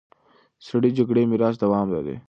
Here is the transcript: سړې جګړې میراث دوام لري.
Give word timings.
سړې 0.67 0.89
جګړې 0.97 1.23
میراث 1.31 1.55
دوام 1.63 1.87
لري. 1.95 2.15